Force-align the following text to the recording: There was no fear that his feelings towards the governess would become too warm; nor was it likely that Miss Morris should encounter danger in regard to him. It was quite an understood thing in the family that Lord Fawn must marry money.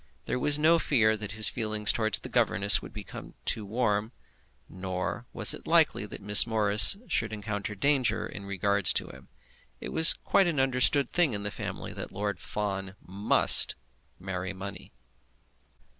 There 0.25 0.39
was 0.39 0.57
no 0.57 0.79
fear 0.79 1.15
that 1.15 1.33
his 1.33 1.47
feelings 1.47 1.93
towards 1.93 2.17
the 2.21 2.27
governess 2.27 2.81
would 2.81 2.91
become 2.91 3.35
too 3.45 3.63
warm; 3.67 4.13
nor 4.67 5.27
was 5.31 5.53
it 5.53 5.67
likely 5.67 6.07
that 6.07 6.23
Miss 6.23 6.47
Morris 6.47 6.97
should 7.07 7.31
encounter 7.31 7.75
danger 7.75 8.25
in 8.25 8.45
regard 8.47 8.85
to 8.85 9.09
him. 9.09 9.27
It 9.79 9.89
was 9.93 10.13
quite 10.15 10.47
an 10.47 10.59
understood 10.59 11.07
thing 11.11 11.33
in 11.33 11.43
the 11.43 11.51
family 11.51 11.93
that 11.93 12.11
Lord 12.11 12.39
Fawn 12.39 12.95
must 13.05 13.75
marry 14.19 14.53
money. 14.53 14.91